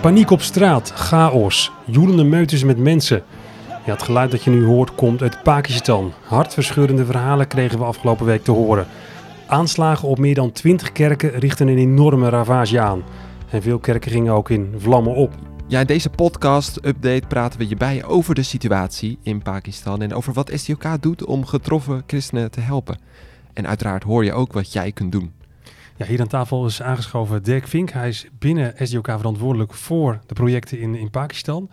[0.00, 3.22] Paniek op straat, chaos, joelende meutes met mensen.
[3.68, 6.12] Het geluid dat je nu hoort komt uit Pakistan.
[6.24, 8.86] Hartverscheurende verhalen kregen we afgelopen week te horen.
[9.46, 13.02] Aanslagen op meer dan 20 kerken richten een enorme ravage aan.
[13.50, 15.34] En veel kerken gingen ook in vlammen op.
[15.66, 20.32] Ja, in deze podcast-update praten we je bij over de situatie in Pakistan en over
[20.32, 22.98] wat SDOK doet om getroffen christenen te helpen.
[23.52, 25.37] En uiteraard hoor je ook wat jij kunt doen.
[25.98, 27.90] Ja, hier aan tafel is aangeschoven Dirk Vink.
[27.90, 31.70] Hij is binnen SDOK verantwoordelijk voor de projecten in, in Pakistan.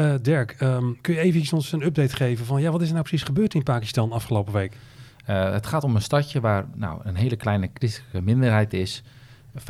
[0.00, 2.92] Uh, Dirk, um, kun je even ons een update geven van ja, wat is er
[2.92, 4.76] nou precies gebeurd in Pakistan afgelopen week?
[5.26, 9.02] Uh, het gaat om een stadje waar nou, een hele kleine christelijke minderheid is.
[9.58, 9.62] 5%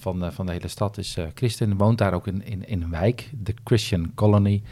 [0.00, 1.76] van de, van de hele stad is uh, christen.
[1.76, 4.62] Woont daar ook in, in, in een wijk, de Christian Colony.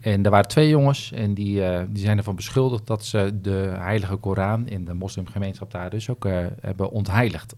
[0.00, 3.74] En er waren twee jongens en die, uh, die zijn ervan beschuldigd dat ze de
[3.78, 6.26] heilige Koran in de moslimgemeenschap daar dus ook
[6.60, 7.54] hebben ontheiligd.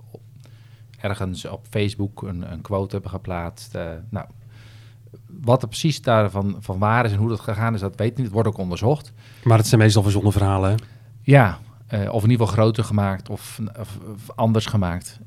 [1.04, 3.74] Ergens op Facebook een, een quote hebben geplaatst.
[3.74, 4.26] Uh, nou,
[5.40, 8.24] wat er precies daarvan van waar is en hoe dat gegaan is, dat weet niet.
[8.24, 9.12] Het wordt ook onderzocht.
[9.42, 10.76] Maar het zijn meestal verzonnen verhalen, hè?
[11.22, 11.58] Ja,
[11.90, 15.20] of in ieder geval groter gemaakt of, of, of anders gemaakt.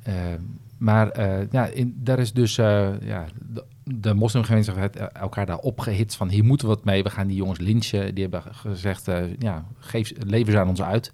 [0.77, 6.29] maar ja, in, daar is dus ja, de, de moslimgemeenschap heeft elkaar daar opgehitst van
[6.29, 7.03] hier moeten we wat mee.
[7.03, 8.15] We gaan die jongens lynchen.
[8.15, 9.05] Die hebben gezegd,
[9.39, 11.13] ja, geef, lever ze aan ons uit.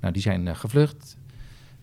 [0.00, 1.16] Nou, die zijn gevlucht.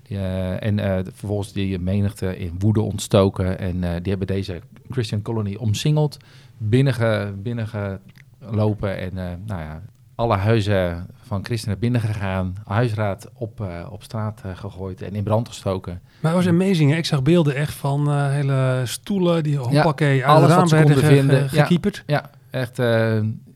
[0.09, 3.59] Uh, en vervolgens die menigte in woede ontstoken.
[3.59, 6.17] En die hebben deze Christian Colony omsingeld,
[6.57, 8.97] binnenge, binnengelopen.
[8.97, 9.13] En
[9.45, 9.81] nou ja,
[10.15, 16.01] alle huizen van christenen binnengegaan, huisraad op, op straat gegooid en in brand gestoken.
[16.19, 16.97] Maar het was amazing, hè?
[16.97, 21.05] ik zag beelden echt van hele stoelen die hoppakee ja, aan het raam werden ge
[21.05, 21.49] vinden.
[21.49, 22.03] gekieperd.
[22.05, 22.77] Ja, ja echt.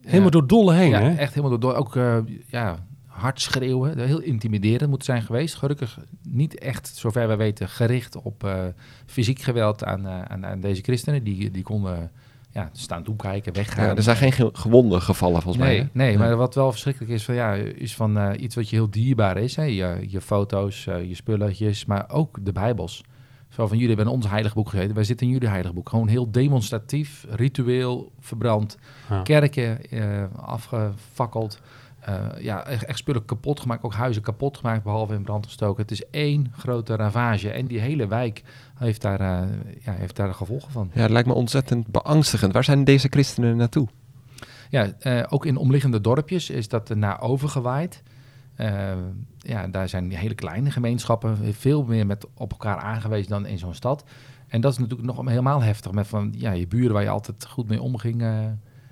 [0.01, 1.15] helemaal door dolle heen, ja, hè?
[1.15, 1.73] echt helemaal door dolle.
[1.73, 1.93] Ook
[2.47, 2.77] ja,
[3.13, 5.55] hard schreeuwen, heel intimiderend moet zijn geweest.
[5.55, 8.47] Gelukkig niet echt, zover we weten, gericht op
[9.05, 11.23] fysiek geweld aan, aan, aan, deze christenen.
[11.23, 12.11] Die, die konden
[12.53, 13.85] ja, staan toekijken, weggaan.
[13.85, 15.89] Ja, er zijn geen gewonden gevallen volgens nee, mij.
[16.07, 18.89] Nee, maar wat wel verschrikkelijk is, van, ja, is van uh, iets wat je heel
[18.89, 19.55] dierbaar is.
[19.55, 19.63] Hè?
[19.63, 23.03] Je, je foto's, uh, je spulletjes, maar ook de bijbels.
[23.49, 25.89] Zo van, jullie hebben ons heilig boek gegeten, wij zitten in jullie heilig boek.
[25.89, 28.77] Gewoon heel demonstratief, ritueel, verbrand.
[29.09, 29.21] Ja.
[29.21, 31.59] Kerken uh, afgefakkeld.
[32.39, 35.81] Ja, echt, echt spullen kapot gemaakt, ook huizen kapot gemaakt, behalve in brand gestoken.
[35.81, 37.49] Het is één grote ravage.
[37.49, 38.43] En die hele wijk
[38.75, 39.49] heeft daar, uh,
[39.79, 40.91] ja, heeft daar gevolgen van.
[40.93, 42.53] Ja, het lijkt me ontzettend beangstigend.
[42.53, 43.87] Waar zijn deze christenen naartoe?
[44.69, 48.03] Ja, uh, ook in omliggende dorpjes is dat naar overgewaaid.
[48.57, 48.91] Uh,
[49.37, 53.73] ja, daar zijn hele kleine gemeenschappen, veel meer met op elkaar aangewezen dan in zo'n
[53.73, 54.03] stad.
[54.47, 57.45] En dat is natuurlijk nog helemaal heftig met van ja, je buren waar je altijd
[57.45, 58.23] goed mee omging.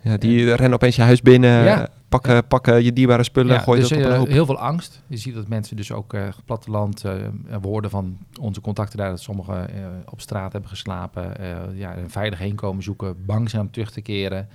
[0.01, 1.63] Ja, die rennen opeens je huis binnen.
[1.63, 1.89] Ja.
[2.09, 4.28] Pakken, pakken je dierbare spullen, ja, gooi dus, dat op een hoop.
[4.28, 5.01] heel veel angst.
[5.07, 7.13] Je ziet dat mensen dus ook uh, platteland uh,
[7.62, 9.09] woorden van onze contacten daar...
[9.09, 11.34] dat sommigen uh, op straat hebben geslapen,
[11.75, 13.25] ja, een veilig heenkomen zoeken...
[13.25, 14.47] bang zijn om terug te keren.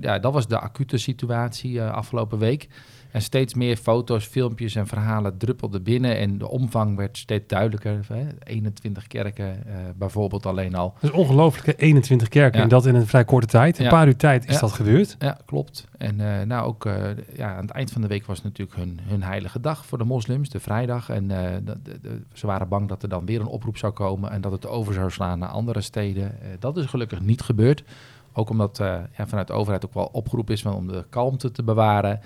[0.00, 2.68] Ja, dat was de acute situatie afgelopen week.
[3.10, 6.18] En steeds meer foto's, filmpjes en verhalen druppelden binnen...
[6.18, 8.06] en de omvang werd steeds duidelijker.
[8.08, 8.26] Hè?
[8.44, 9.62] 21 kerken
[9.96, 10.94] bijvoorbeeld alleen al.
[11.00, 12.62] Dat is ongelooflijk, 21 kerken ja.
[12.62, 13.78] en dat in een vrij korte tijd.
[13.78, 13.90] Een ja.
[13.90, 14.60] paar uur tijd is ja.
[14.60, 15.16] dat gebeurd.
[15.18, 15.88] Ja, klopt.
[15.98, 16.94] En uh, nou ook uh,
[17.36, 20.04] ja, aan het eind van de week was natuurlijk hun, hun heilige dag voor de
[20.04, 21.08] moslims, de vrijdag.
[21.08, 24.30] En de, de, de, ze waren bang dat er dan weer een oproep zou komen
[24.30, 26.38] en dat het over zou slaan naar andere steden.
[26.58, 27.84] dat is gelukkig niet gebeurd.
[28.32, 28.76] Ook omdat
[29.16, 32.20] ja, vanuit de overheid ook wel opgeroepen is om de kalmte te bewaren.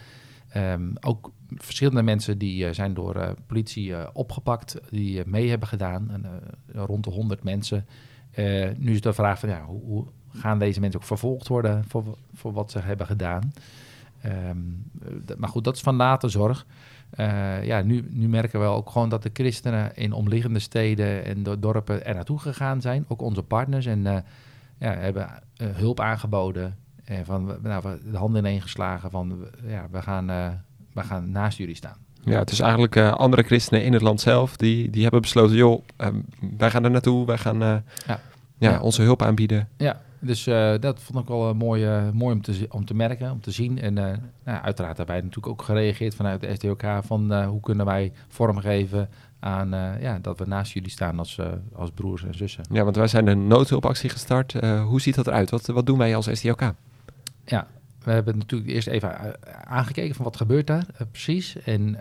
[0.57, 6.11] Um, ook verschillende mensen die zijn door politie opgepakt, die mee hebben gedaan.
[6.11, 6.27] En,
[6.87, 7.87] rond de 100 mensen.
[8.77, 10.05] nu is de vraag van ja, hoe,
[10.37, 12.05] gaan deze mensen ook vervolgd worden voor,
[12.35, 13.53] voor wat ze hebben gedaan.
[14.27, 14.91] Um,
[15.37, 16.67] maar goed, dat is van later zorg.
[17.63, 22.07] Ja, nu, nu merken we ook gewoon dat de christenen in omliggende steden en dorpen
[22.07, 23.05] er naartoe gegaan zijn.
[23.09, 23.87] Ook onze partners.
[23.87, 24.25] En
[24.79, 25.29] ja, hebben
[25.63, 26.77] uh, hulp aangeboden.
[27.05, 30.27] En van, nou, de handen ineengeslagen van ja, we, gaan,
[30.93, 32.05] we gaan naast jullie staan.
[32.25, 35.57] Ja, het is eigenlijk uh, andere christenen in het land zelf die, die hebben besloten,
[35.57, 36.09] joh, uh,
[36.59, 37.77] wij gaan er naartoe, wij gaan uh,
[38.07, 38.21] ja.
[38.59, 38.81] Ja, ja.
[38.81, 39.69] onze hulp aanbieden.
[39.77, 40.45] Ja, dus
[40.81, 43.81] dat vond ik wel mooi, mooi om, te, om te merken, om te zien.
[43.81, 49.09] En nou, uiteraard daarbij natuurlijk ook gereageerd vanuit de SDOK van hoe kunnen wij vormgeven
[49.45, 49.69] aan
[50.01, 51.41] ja, dat we naast jullie staan als,
[51.73, 52.65] als broers en zussen.
[52.71, 54.53] Ja, want wij zijn een noodhulpactie gestart.
[54.63, 55.51] hoe ziet dat eruit?
[55.51, 56.61] Wat, wat doen wij als SDOK?
[57.45, 57.67] Ja,
[58.05, 59.37] we hebben natuurlijk eerst even
[59.67, 61.57] aangekeken van wat gebeurt daar precies.
[61.63, 61.99] En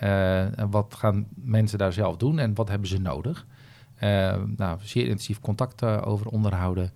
[0.70, 3.46] wat gaan mensen daar zelf doen en wat hebben ze nodig.
[4.56, 6.92] nou, zeer intensief contact over onderhouden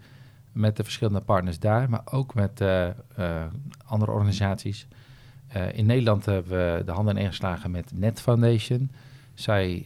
[0.52, 2.64] met de verschillende partners daar, maar ook met
[3.86, 4.88] andere organisaties.
[5.74, 8.92] In Nederland hebben we de handen ingeslagen met Net Foundation.
[9.34, 9.86] Zij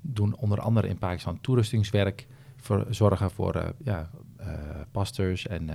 [0.00, 4.10] doen onder andere in Pakistan toerustingswerk, voor, zorgen voor ja,
[4.90, 5.70] pastors en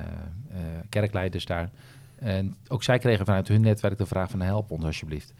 [0.90, 1.70] kerkleiders daar.
[2.16, 5.34] En ook zij kregen vanuit hun netwerk de vraag van help ons alsjeblieft.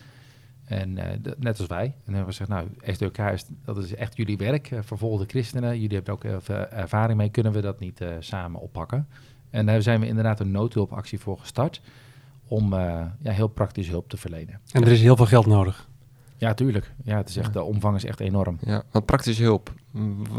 [0.66, 0.94] En
[1.38, 1.86] net als wij.
[1.86, 4.72] En hebben we gezegd, nou, SDOK, is, dat is echt jullie werk.
[4.80, 6.24] Vervolgde christenen, jullie hebben ook
[6.72, 7.30] ervaring mee.
[7.30, 9.08] Kunnen we dat niet samen oppakken?
[9.50, 11.82] En daar zijn we inderdaad een noodhulpactie voor gestart.
[12.48, 14.60] Om ja, heel praktisch hulp te verlenen.
[14.72, 15.90] En er is heel veel geld nodig.
[16.44, 16.94] Ja, tuurlijk.
[17.04, 18.58] Ja, het is echt, de omvang is echt enorm.
[18.62, 19.74] Ja, want praktische hulp,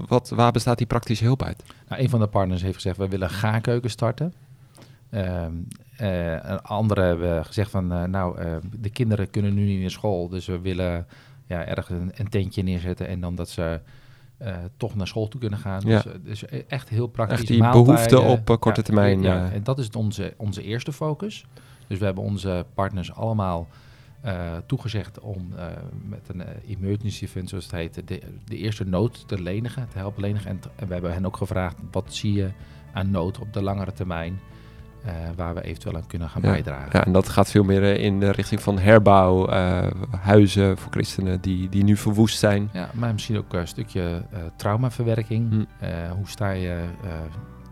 [0.09, 1.63] wat, waar bestaat die praktische hulp uit?
[1.89, 4.35] Nou, een van de partners heeft gezegd, we willen gaarkeuken starten.
[5.11, 5.45] Uh,
[6.01, 8.39] uh, anderen hebben gezegd van, uh, nou,
[8.81, 11.07] de kinderen kunnen nu niet naar school, dus we willen
[11.47, 13.81] ja, ergens een, een, tentje neerzetten en dan dat ze
[14.77, 15.83] toch naar school toe kunnen gaan.
[15.87, 16.03] Ja.
[16.03, 17.39] Dus, dus echt heel praktisch.
[17.39, 19.23] Echt die behoefte op korte termijn.
[19.23, 21.47] Ja, en dat is onze, onze eerste focus.
[21.87, 23.69] Dus we hebben onze partners allemaal
[24.25, 25.65] uh, toegezegd om uh,
[26.09, 29.99] met een uh, emergency fund, zoals het heet, de, de, eerste nood te lenigen, te
[29.99, 30.51] helpen lenigen.
[30.51, 32.51] En, en, we hebben hen ook gevraagd, wat zie je
[32.93, 34.41] aan nood op de langere termijn,
[35.37, 36.91] waar we eventueel aan kunnen gaan ja, bijdragen.
[36.93, 39.49] Ja, en dat gaat veel meer in de richting van herbouw,
[40.21, 42.71] huizen voor christenen die, die nu verwoest zijn.
[42.73, 44.23] Ja, maar misschien ook een stukje
[44.57, 45.51] traumaverwerking.
[45.51, 45.87] Hm.
[46.17, 46.85] hoe sta je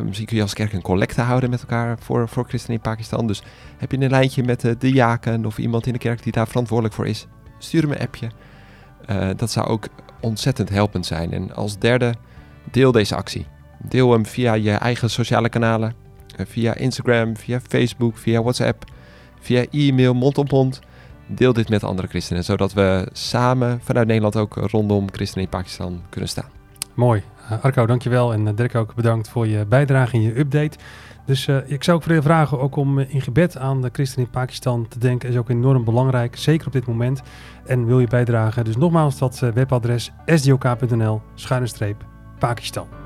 [0.05, 3.27] Misschien kun je als kerk een collecte houden met elkaar voor, voor christenen in Pakistan.
[3.27, 3.43] Dus
[3.77, 6.49] heb je een lijntje met uh, de jaken of iemand in de kerk die daar
[6.49, 7.27] verantwoordelijk voor is,
[7.59, 8.29] stuur hem een appje.
[9.11, 9.89] Uh, dat zou ook
[10.21, 11.33] ontzettend helpend zijn.
[11.33, 12.15] En als derde,
[12.71, 13.47] deel deze actie.
[13.79, 15.95] Deel hem via je eigen sociale kanalen,
[16.37, 18.85] via Instagram, via Facebook, via WhatsApp,
[19.41, 20.81] via e-mail, mond op mond.
[21.27, 26.03] Deel dit met andere christenen, zodat we samen vanuit Nederland ook rondom christenen in Pakistan
[26.09, 26.49] kunnen staan.
[26.95, 27.23] Mooi.
[27.51, 28.33] Uh, Arco, dankjewel.
[28.33, 30.79] En uh, Dirk ook bedankt voor je bijdrage en je update.
[31.25, 34.33] Dus uh, ik zou ook voor vragen ook om in gebed aan de christenen in
[34.33, 35.29] Pakistan te denken.
[35.29, 37.23] Is ook enorm belangrijk, zeker op dit moment.
[37.67, 38.65] En wil je bijdragen?
[38.65, 42.05] Dus nogmaals dat webadres sdok.nl schuine streep
[42.39, 43.06] Pakistan.